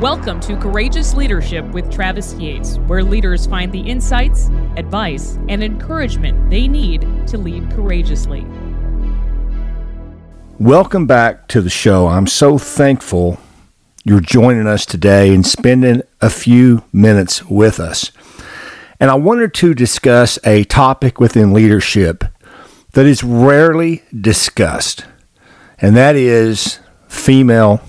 [0.00, 6.50] Welcome to Courageous Leadership with Travis Yates, where leaders find the insights, advice, and encouragement
[6.50, 8.44] they need to lead courageously.
[10.58, 12.08] Welcome back to the show.
[12.08, 13.38] I'm so thankful
[14.04, 18.10] you're joining us today and spending a few minutes with us.
[18.98, 22.24] And I wanted to discuss a topic within leadership
[22.94, 25.06] that is rarely discussed,
[25.78, 27.80] and that is female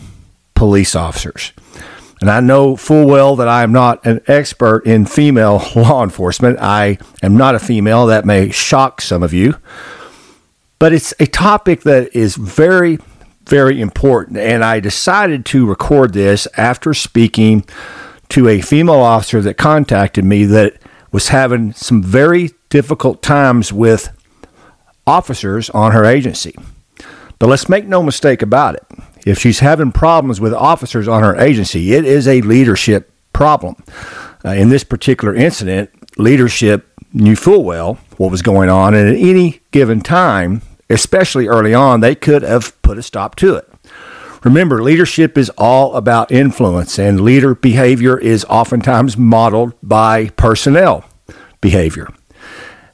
[0.53, 1.51] police officers.
[2.25, 6.57] And I know full well that I am not an expert in female law enforcement.
[6.59, 8.07] I am not a female.
[8.07, 9.59] That may shock some of you.
[10.79, 12.97] But it's a topic that is very,
[13.45, 14.39] very important.
[14.39, 17.63] And I decided to record this after speaking
[18.29, 20.81] to a female officer that contacted me that
[21.11, 24.09] was having some very difficult times with
[25.05, 26.55] officers on her agency.
[27.37, 29.04] But let's make no mistake about it.
[29.25, 33.75] If she's having problems with officers on her agency, it is a leadership problem.
[34.45, 39.15] Uh, in this particular incident, leadership knew full well what was going on, and at
[39.15, 43.67] any given time, especially early on, they could have put a stop to it.
[44.43, 51.03] Remember, leadership is all about influence, and leader behavior is oftentimes modeled by personnel
[51.61, 52.07] behavior.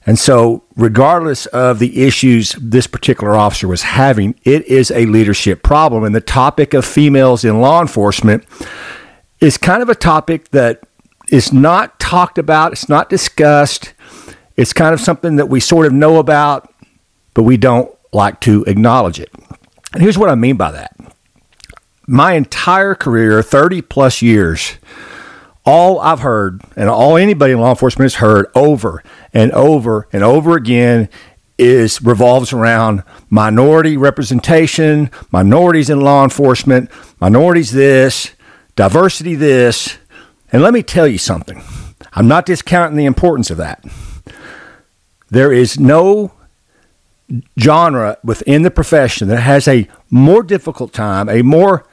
[0.06, 5.62] And so, regardless of the issues this particular officer was having, it is a leadership
[5.62, 6.04] problem.
[6.04, 8.44] And the topic of females in law enforcement
[9.40, 10.82] is kind of a topic that
[11.30, 13.94] is not talked about, it's not discussed.
[14.58, 16.74] It's kind of something that we sort of know about,
[17.34, 19.32] but we don't like to acknowledge it.
[19.94, 20.96] And here's what I mean by that
[22.08, 24.74] my entire career, 30 plus years,
[25.66, 30.24] all I've heard and all anybody in law enforcement has heard over and over and
[30.24, 31.10] over again
[31.58, 36.90] is revolves around minority representation, minorities in law enforcement,
[37.20, 38.32] minorities this,
[38.76, 40.00] diversity this.
[40.52, 41.62] And let me tell you something.
[42.14, 43.86] I'm not discounting the importance of that.
[45.30, 46.34] There is no
[47.58, 51.86] genre within the profession that has a more difficult time, a more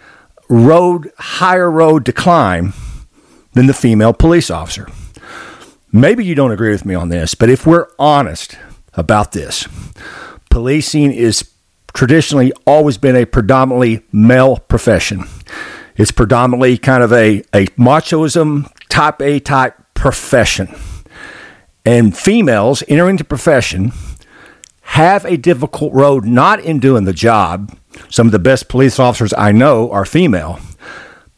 [0.49, 2.73] road, higher road to climb
[3.53, 4.89] than the female police officer.
[5.91, 8.59] Maybe you don't agree with me on this, but if we're honest
[8.95, 9.67] about this,
[10.51, 11.51] policing is
[11.95, 15.25] traditionally always been a predominantly male profession.
[15.97, 20.75] It's predominantly kind of a, a machoism type A type profession.
[21.85, 23.93] And females entering the profession
[24.83, 27.77] have a difficult road not in doing the job.
[28.11, 30.61] Some of the best police officers I know are female,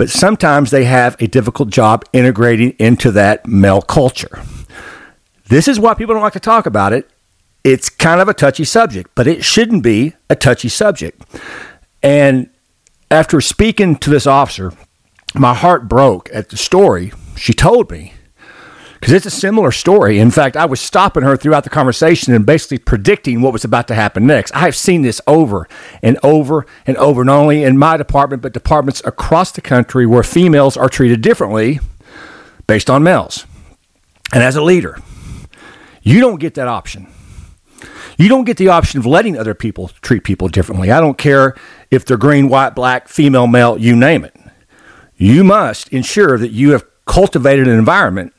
[0.00, 4.40] but sometimes they have a difficult job integrating into that male culture.
[5.48, 7.10] This is why people don't like to talk about it.
[7.64, 11.22] It's kind of a touchy subject, but it shouldn't be a touchy subject.
[12.02, 12.48] And
[13.10, 14.72] after speaking to this officer,
[15.34, 18.14] my heart broke at the story she told me
[19.00, 20.18] because it's a similar story.
[20.18, 23.88] In fact, I was stopping her throughout the conversation and basically predicting what was about
[23.88, 24.54] to happen next.
[24.54, 25.66] I have seen this over
[26.02, 30.22] and over and over, not only in my department, but departments across the country where
[30.22, 31.80] females are treated differently
[32.66, 33.46] based on males.
[34.34, 34.98] And as a leader,
[36.02, 37.06] you don't get that option.
[38.18, 40.90] You don't get the option of letting other people treat people differently.
[40.90, 41.56] I don't care
[41.90, 44.36] if they're green, white, black, female, male, you name it.
[45.16, 48.34] You must ensure that you have cultivated an environment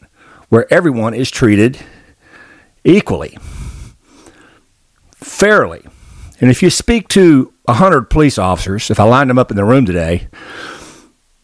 [0.52, 1.80] where everyone is treated
[2.84, 3.38] equally,
[5.16, 5.82] fairly.
[6.42, 9.64] And if you speak to 100 police officers, if I lined them up in the
[9.64, 10.28] room today,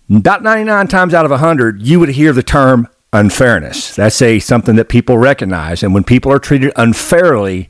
[0.10, 3.96] about 99 times out of 100, you would hear the term unfairness.
[3.96, 5.84] That's a something that people recognize.
[5.84, 7.70] And when people are treated unfairly,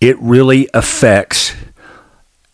[0.00, 1.56] it really affects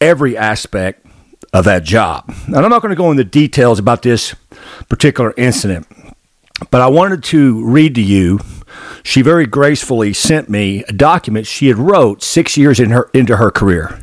[0.01, 1.07] every aspect
[1.53, 2.35] of that job.
[2.47, 4.35] And I'm not going to go into details about this
[4.89, 5.87] particular incident,
[6.71, 8.41] but I wanted to read to you.
[9.03, 13.37] She very gracefully sent me a document she had wrote six years in her into
[13.37, 14.01] her career.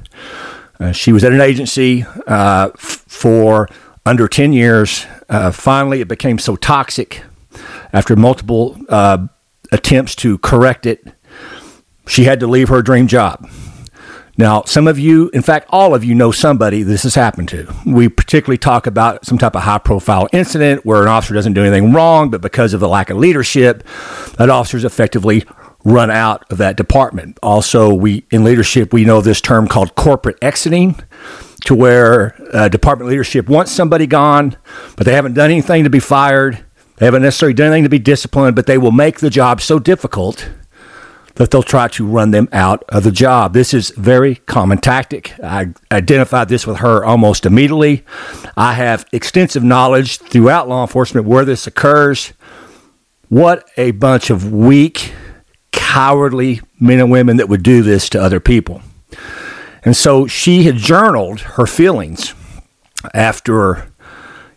[0.80, 3.68] Uh, she was at an agency uh, f- for
[4.06, 5.06] under ten years.
[5.30, 7.24] Uh, finally, it became so toxic
[7.94, 9.28] after multiple uh,
[9.72, 11.06] attempts to correct it.
[12.08, 13.48] She had to leave her dream job.
[14.38, 17.72] Now, some of you, in fact, all of you know somebody this has happened to.
[17.86, 21.62] We particularly talk about some type of high profile incident where an officer doesn't do
[21.62, 23.84] anything wrong, but because of the lack of leadership,
[24.38, 25.44] that officer is effectively
[25.84, 27.38] run out of that department.
[27.42, 30.96] Also, we in leadership, we know this term called corporate exiting,
[31.66, 34.56] to where uh, department leadership wants somebody gone,
[34.96, 36.64] but they haven't done anything to be fired.
[36.98, 39.80] They haven't necessarily done anything to be disciplined, but they will make the job so
[39.80, 40.50] difficult
[41.36, 43.54] that they'll try to run them out of the job.
[43.54, 45.34] This is very common tactic.
[45.44, 48.04] I identified this with her almost immediately.
[48.58, 52.34] I have extensive knowledge throughout law enforcement where this occurs.
[53.30, 55.14] What a bunch of weak,
[55.72, 58.82] cowardly men and women that would do this to other people.
[59.84, 62.34] And so she had journaled her feelings
[63.14, 63.92] after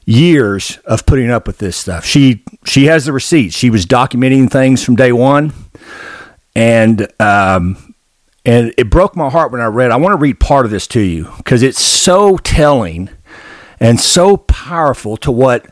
[0.04, 2.04] years of putting up with this stuff.
[2.04, 3.56] She she has the receipts.
[3.56, 5.52] She was documenting things from day one,
[6.54, 7.94] and um,
[8.44, 9.90] and it broke my heart when I read.
[9.90, 13.10] I want to read part of this to you because it's so telling
[13.80, 15.66] and so powerful to what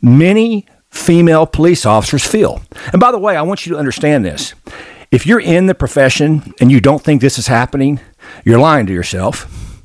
[0.00, 2.62] many female police officers feel.
[2.92, 4.54] And by the way, I want you to understand this.
[5.10, 8.00] If you're in the profession and you don't think this is happening,
[8.44, 9.82] you're lying to yourself.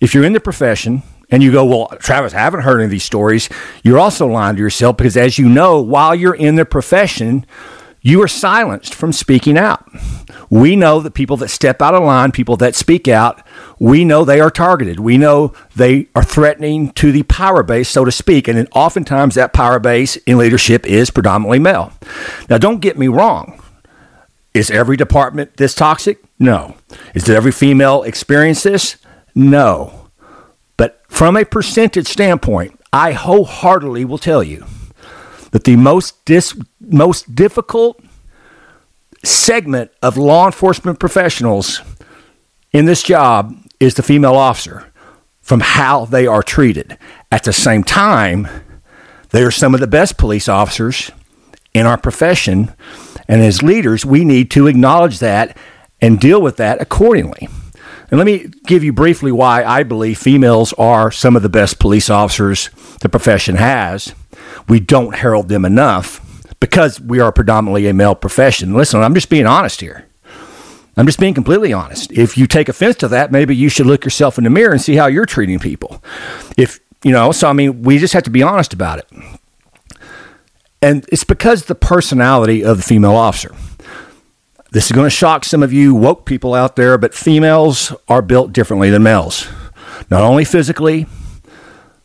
[0.00, 2.90] If you're in the profession and you go, Well, Travis, I haven't heard any of
[2.90, 3.48] these stories,
[3.82, 7.44] you're also lying to yourself because, as you know, while you're in the profession,
[8.02, 9.86] you are silenced from speaking out.
[10.48, 13.42] We know that people that step out of line, people that speak out,
[13.78, 15.00] we know they are targeted.
[15.00, 18.48] We know they are threatening to the power base, so to speak.
[18.48, 21.92] And then oftentimes that power base in leadership is predominantly male.
[22.48, 23.62] Now, don't get me wrong.
[24.54, 26.18] Is every department this toxic?
[26.38, 26.76] No.
[27.14, 28.96] Is every female experience this?
[29.34, 30.08] No.
[30.76, 34.64] But from a percentage standpoint, I wholeheartedly will tell you
[35.50, 38.02] that the most dis- most difficult
[39.22, 41.82] segment of law enforcement professionals
[42.72, 44.90] in this job is the female officer
[45.40, 46.96] from how they are treated.
[47.32, 48.48] At the same time,
[49.30, 51.10] they are some of the best police officers
[51.74, 52.72] in our profession.
[53.28, 55.56] And as leaders, we need to acknowledge that
[56.00, 57.48] and deal with that accordingly.
[58.10, 61.78] And let me give you briefly why I believe females are some of the best
[61.78, 62.70] police officers
[63.00, 64.14] the profession has.
[64.68, 66.20] We don't herald them enough
[66.60, 68.74] because we are predominantly a male profession.
[68.74, 70.06] Listen, I'm just being honest here.
[70.96, 72.12] I'm just being completely honest.
[72.12, 74.82] If you take offense to that, maybe you should look yourself in the mirror and
[74.82, 76.02] see how you're treating people.
[76.58, 79.08] If, you know, so I mean, we just have to be honest about it.
[80.82, 83.54] And it's because the personality of the female officer.
[84.72, 88.22] This is going to shock some of you woke people out there, but females are
[88.22, 89.48] built differently than males,
[90.10, 91.06] not only physically,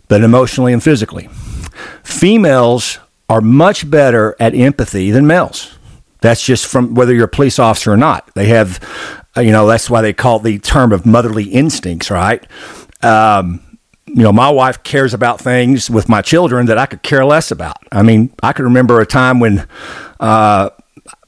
[0.07, 1.29] but emotionally and physically.
[2.03, 2.99] Females
[3.29, 5.77] are much better at empathy than males.
[6.21, 8.29] That's just from whether you're a police officer or not.
[8.35, 8.79] They have,
[9.37, 12.45] uh, you know, that's why they call the term of motherly instincts, right?
[13.03, 13.61] Um,
[14.07, 17.51] you know, my wife cares about things with my children that I could care less
[17.51, 17.77] about.
[17.91, 19.67] I mean, I can remember a time when
[20.19, 20.69] uh,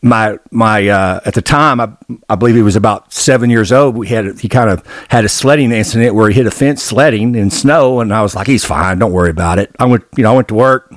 [0.01, 1.91] my my uh, at the time I,
[2.29, 3.95] I believe he was about seven years old.
[3.95, 7.35] We had he kind of had a sledding incident where he hit a fence sledding
[7.35, 9.75] in snow, and I was like, he's fine, don't worry about it.
[9.79, 10.93] I went you know I went to work.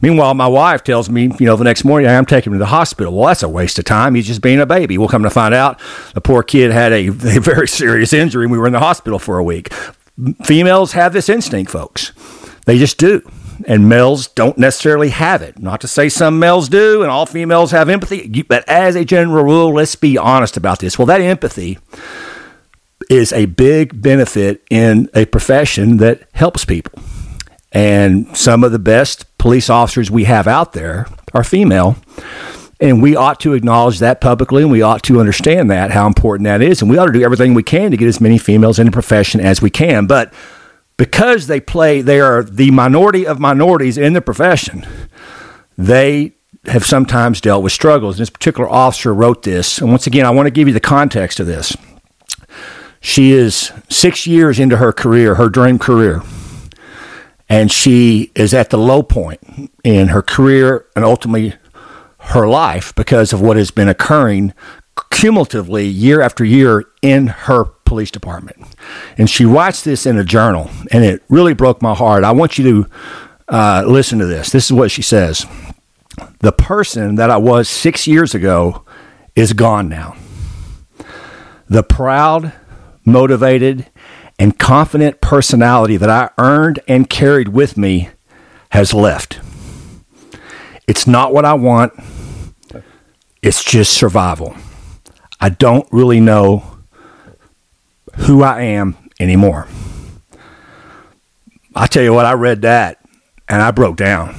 [0.00, 2.62] Meanwhile, my wife tells me, you know, the next morning I am taking him to
[2.62, 3.14] the hospital.
[3.14, 4.14] Well, that's a waste of time.
[4.14, 4.98] He's just being a baby.
[4.98, 5.80] We'll come to find out
[6.12, 9.18] the poor kid had a, a very serious injury and we were in the hospital
[9.18, 9.72] for a week.
[10.44, 12.12] Females have this instinct, folks.
[12.66, 13.22] They just do
[13.66, 15.58] and males don't necessarily have it.
[15.58, 19.44] Not to say some males do and all females have empathy, but as a general
[19.44, 20.98] rule, let's be honest about this.
[20.98, 21.78] Well, that empathy
[23.10, 27.00] is a big benefit in a profession that helps people.
[27.72, 31.96] And some of the best police officers we have out there are female.
[32.80, 36.44] And we ought to acknowledge that publicly and we ought to understand that, how important
[36.44, 36.82] that is.
[36.82, 38.92] And we ought to do everything we can to get as many females in the
[38.92, 40.06] profession as we can.
[40.06, 40.32] But
[40.96, 44.86] because they play, they are the minority of minorities in the profession,
[45.76, 46.34] they
[46.66, 48.16] have sometimes dealt with struggles.
[48.16, 49.78] And this particular officer wrote this.
[49.78, 51.76] And once again, I want to give you the context of this.
[53.00, 56.22] She is six years into her career, her dream career,
[57.50, 61.54] and she is at the low point in her career and ultimately
[62.18, 64.54] her life because of what has been occurring
[65.10, 68.58] cumulatively year after year in her police department.
[69.16, 72.24] And she writes this in a journal, and it really broke my heart.
[72.24, 72.90] I want you to
[73.48, 74.50] uh, listen to this.
[74.50, 75.46] This is what she says
[76.40, 78.84] The person that I was six years ago
[79.34, 80.16] is gone now.
[81.68, 82.52] The proud,
[83.04, 83.90] motivated,
[84.38, 88.10] and confident personality that I earned and carried with me
[88.70, 89.40] has left.
[90.86, 91.92] It's not what I want,
[93.42, 94.56] it's just survival.
[95.40, 96.73] I don't really know
[98.16, 99.68] who I am anymore.
[101.74, 103.00] I tell you what, I read that
[103.48, 104.34] and I broke down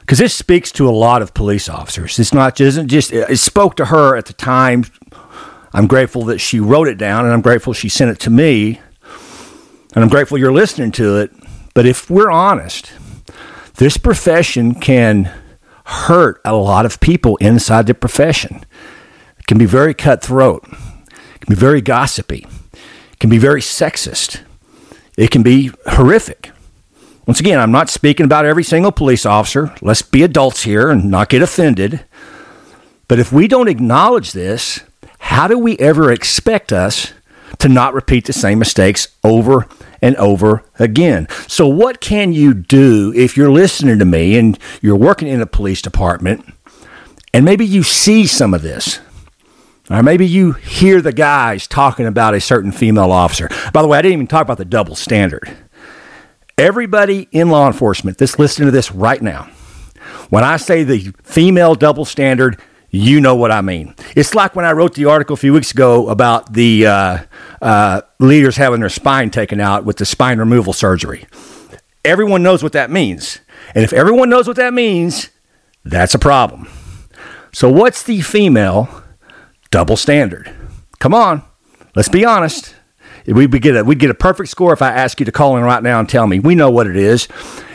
[0.00, 2.18] because this speaks to a lot of police officers.
[2.18, 4.84] It's not just, just it spoke to her at the time.
[5.72, 8.80] I'm grateful that she wrote it down and I'm grateful she sent it to me.
[9.94, 11.30] And I'm grateful you're listening to it.
[11.74, 12.92] But if we're honest,
[13.76, 15.32] this profession can
[15.84, 18.64] hurt a lot of people inside the profession
[19.38, 22.46] It can be very cutthroat, it can be very gossipy,
[23.20, 24.40] can be very sexist.
[25.16, 26.52] It can be horrific.
[27.26, 29.74] Once again, I'm not speaking about every single police officer.
[29.82, 32.04] Let's be adults here and not get offended.
[33.06, 34.80] But if we don't acknowledge this,
[35.18, 37.12] how do we ever expect us
[37.58, 39.66] to not repeat the same mistakes over
[40.00, 41.26] and over again?
[41.46, 45.46] So, what can you do if you're listening to me and you're working in a
[45.46, 46.46] police department
[47.34, 49.00] and maybe you see some of this?
[49.90, 53.48] Or maybe you hear the guys talking about a certain female officer.
[53.72, 55.50] By the way, I didn't even talk about the double standard.
[56.58, 59.48] Everybody in law enforcement that's listening to this right now,
[60.28, 63.94] when I say the female double standard, you know what I mean.
[64.16, 67.18] It's like when I wrote the article a few weeks ago about the uh,
[67.62, 71.26] uh, leaders having their spine taken out with the spine removal surgery.
[72.04, 73.40] Everyone knows what that means.
[73.74, 75.28] And if everyone knows what that means,
[75.84, 76.68] that's a problem.
[77.52, 79.02] So, what's the female
[79.70, 80.52] double standard?
[80.98, 81.42] Come on,
[81.94, 82.74] let's be honest.
[83.26, 85.56] We would get a we'd get a perfect score if I ask you to call
[85.58, 86.38] in right now and tell me.
[86.38, 87.28] We know what it is,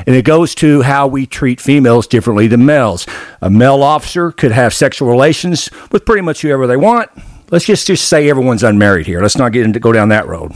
[0.08, 3.06] and it goes to how we treat females differently than males.
[3.40, 7.12] A male officer could have sexual relations with pretty much whoever they want.
[7.52, 9.22] Let's just just say everyone's unmarried here.
[9.22, 10.54] Let's not get into go down that road.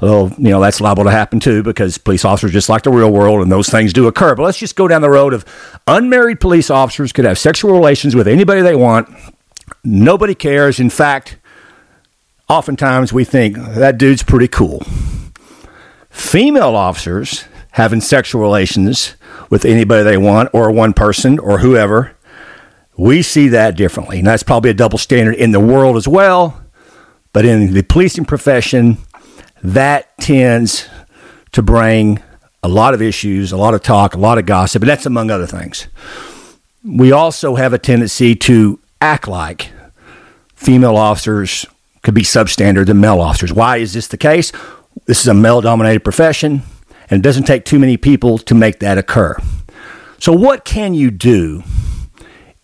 [0.00, 3.12] Although you know that's liable to happen too because police officers just like the real
[3.12, 4.34] world and those things do occur.
[4.34, 5.44] But let's just go down the road of
[5.86, 9.08] unmarried police officers could have sexual relations with anybody they want.
[9.86, 10.80] Nobody cares.
[10.80, 11.38] In fact
[12.48, 14.82] oftentimes we think that dude's pretty cool.
[16.10, 19.16] Female officers having sexual relations
[19.50, 22.16] with anybody they want or one person or whoever,
[22.96, 24.18] we see that differently.
[24.18, 26.60] And that's probably a double standard in the world as well.
[27.32, 28.96] But in the policing profession,
[29.62, 30.88] that tends
[31.52, 32.22] to bring
[32.62, 35.30] a lot of issues, a lot of talk, a lot of gossip, and that's among
[35.30, 35.86] other things.
[36.82, 39.70] We also have a tendency to act like
[40.56, 41.66] female officers
[42.02, 43.52] could be substandard than male officers.
[43.52, 44.50] Why is this the case?
[45.04, 46.62] This is a male dominated profession,
[47.08, 49.36] and it doesn't take too many people to make that occur.
[50.18, 51.62] So, what can you do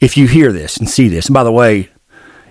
[0.01, 1.27] if you hear this and see this?
[1.27, 1.91] And by the way,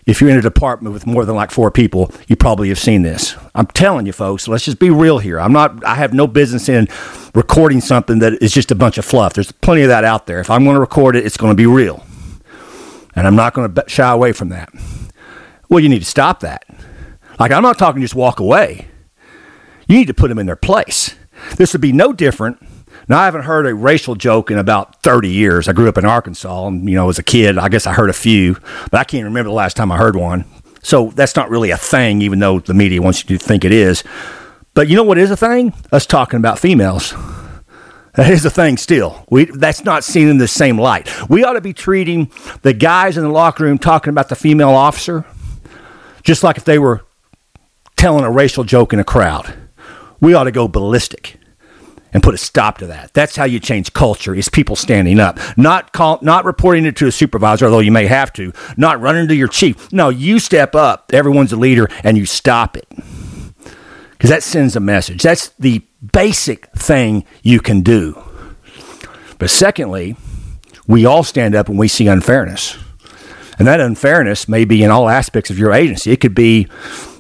[0.06, 3.02] if you're in a department with more than like four people, you probably have seen
[3.02, 3.36] this.
[3.54, 5.40] I'm telling you, folks, let's just be real here.
[5.40, 6.88] I'm not, I have no business in
[7.36, 9.34] recording something that is just a bunch of fluff.
[9.34, 10.40] There's plenty of that out there.
[10.40, 12.06] If I'm going to record it, it's going to be real.
[13.16, 14.70] And I'm not going to shy away from that.
[15.72, 16.66] Well, you need to stop that.
[17.40, 18.90] Like, I'm not talking just walk away.
[19.88, 21.16] You need to put them in their place.
[21.56, 22.62] This would be no different.
[23.08, 25.70] Now, I haven't heard a racial joke in about 30 years.
[25.70, 28.10] I grew up in Arkansas, and, you know, as a kid, I guess I heard
[28.10, 28.58] a few,
[28.92, 30.44] but I can't remember the last time I heard one.
[30.84, 33.72] So that's not really a thing, even though the media wants you to think it
[33.72, 34.04] is.
[34.74, 35.74] But you know what is a thing?
[35.94, 37.14] Us talking about females.
[38.16, 39.26] That is a thing still.
[39.30, 41.10] We, that's not seen in the same light.
[41.30, 42.30] We ought to be treating
[42.62, 45.26] the guys in the locker room talking about the female officer
[46.24, 47.06] just like if they were
[47.96, 49.54] telling a racial joke in a crowd.
[50.20, 51.38] We ought to go ballistic
[52.14, 53.14] and put a stop to that.
[53.14, 57.08] That's how you change culture is people standing up, not call, not reporting it to
[57.08, 59.92] a supervisor, although you may have to, not running to your chief.
[59.94, 61.12] No, you step up.
[61.14, 62.88] Everyone's a leader and you stop it.
[64.12, 65.24] Because that sends a message.
[65.24, 68.22] That's the basic thing you can do.
[69.40, 70.16] But secondly,
[70.88, 72.78] we all stand up when we see unfairness.
[73.62, 76.12] And that unfairness may be in all aspects of your agency.
[76.12, 76.68] It could be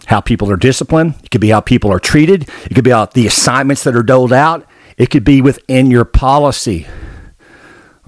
[0.07, 3.05] how people are disciplined, it could be how people are treated, it could be how
[3.05, 4.65] the assignments that are doled out,
[4.97, 6.87] it could be within your policy.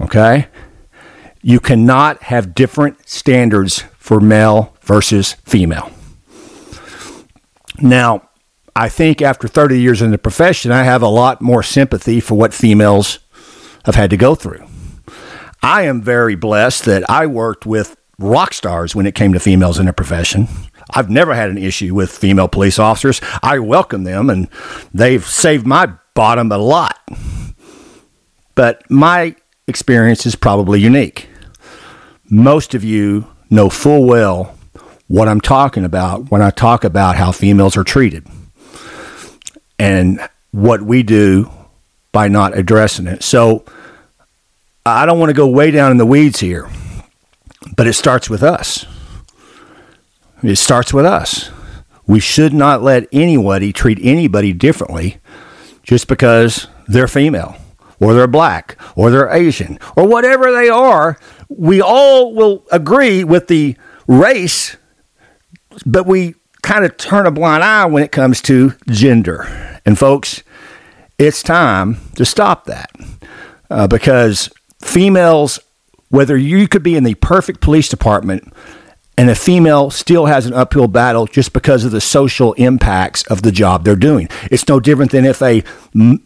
[0.00, 0.48] Okay?
[1.42, 5.92] You cannot have different standards for male versus female.
[7.80, 8.30] Now,
[8.74, 12.34] I think after 30 years in the profession, I have a lot more sympathy for
[12.34, 13.20] what females
[13.84, 14.66] have had to go through.
[15.62, 19.78] I am very blessed that I worked with rock stars when it came to females
[19.78, 20.48] in the profession.
[20.90, 23.20] I've never had an issue with female police officers.
[23.42, 24.48] I welcome them, and
[24.92, 26.98] they've saved my bottom a lot.
[28.54, 29.34] But my
[29.66, 31.28] experience is probably unique.
[32.30, 34.56] Most of you know full well
[35.08, 38.26] what I'm talking about when I talk about how females are treated
[39.78, 41.50] and what we do
[42.12, 43.22] by not addressing it.
[43.22, 43.64] So
[44.86, 46.68] I don't want to go way down in the weeds here.
[47.76, 48.86] But it starts with us.
[50.42, 51.50] It starts with us.
[52.06, 55.18] We should not let anybody treat anybody differently
[55.82, 57.56] just because they're female
[58.00, 61.18] or they're black or they're Asian or whatever they are.
[61.48, 64.76] We all will agree with the race,
[65.86, 69.80] but we kind of turn a blind eye when it comes to gender.
[69.86, 70.42] And folks,
[71.18, 72.90] it's time to stop that
[73.70, 74.50] uh, because
[74.82, 75.58] females
[76.14, 78.52] whether you could be in the perfect police department
[79.18, 83.42] and a female still has an uphill battle just because of the social impacts of
[83.42, 84.28] the job they're doing.
[84.50, 85.62] It's no different than if a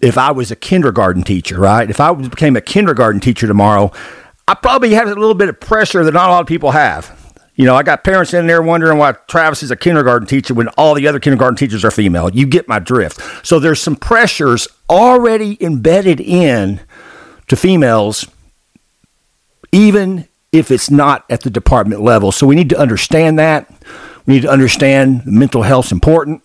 [0.00, 1.88] if I was a kindergarten teacher, right?
[1.88, 3.90] If I became a kindergarten teacher tomorrow,
[4.46, 7.14] I probably have a little bit of pressure that not a lot of people have.
[7.54, 10.68] You know, I got parents in there wondering why Travis is a kindergarten teacher when
[10.68, 12.30] all the other kindergarten teachers are female.
[12.30, 13.20] You get my drift.
[13.44, 16.80] So there's some pressures already embedded in
[17.48, 18.28] to females,
[19.72, 22.32] even if it's not at the department level.
[22.32, 23.70] So we need to understand that.
[24.26, 26.42] We need to understand mental health's important.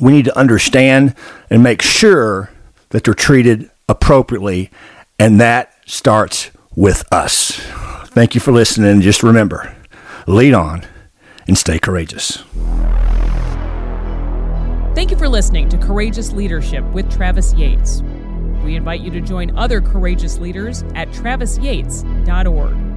[0.00, 1.14] We need to understand
[1.50, 2.50] and make sure
[2.90, 4.70] that they're treated appropriately,
[5.18, 7.52] and that starts with us.
[8.06, 9.00] Thank you for listening.
[9.00, 9.74] Just remember,
[10.26, 10.84] lead on
[11.48, 12.44] and stay courageous.
[14.94, 18.02] Thank you for listening to Courageous Leadership with Travis Yates.
[18.66, 22.95] We invite you to join other courageous leaders at travisyates.org.